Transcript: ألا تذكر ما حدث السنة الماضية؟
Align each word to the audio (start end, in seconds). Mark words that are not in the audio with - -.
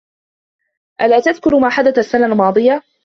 ألا 1.01 1.19
تذكر 1.19 1.59
ما 1.59 1.69
حدث 1.69 1.97
السنة 1.97 2.25
الماضية؟ 2.25 2.83